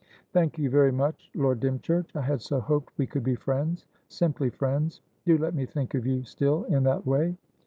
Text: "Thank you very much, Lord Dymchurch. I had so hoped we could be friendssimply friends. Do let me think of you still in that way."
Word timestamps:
"Thank 0.33 0.57
you 0.57 0.67
very 0.71 0.91
much, 0.91 1.29
Lord 1.35 1.59
Dymchurch. 1.59 2.15
I 2.15 2.21
had 2.23 2.41
so 2.41 2.59
hoped 2.59 2.91
we 2.97 3.05
could 3.05 3.23
be 3.23 3.35
friendssimply 3.35 4.49
friends. 4.51 4.99
Do 5.27 5.37
let 5.37 5.53
me 5.53 5.67
think 5.67 5.93
of 5.93 6.07
you 6.07 6.23
still 6.23 6.63
in 6.63 6.81
that 6.85 7.05
way." 7.05 7.37